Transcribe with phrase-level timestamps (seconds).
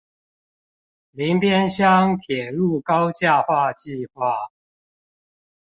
[1.11, 4.33] 林邊鄉鐵路高架化計畫